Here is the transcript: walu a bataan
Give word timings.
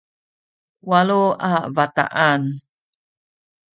walu 0.89 1.21
a 1.51 1.51
bataan 1.75 2.41